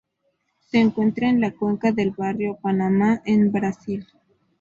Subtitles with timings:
[0.71, 4.07] Se encuentra en la cuenca del río Paraná en Brasil.